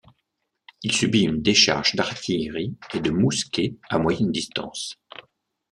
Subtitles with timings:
[0.81, 4.95] Il subit une décharge d'artillerie et de mousquets à moyenne distance.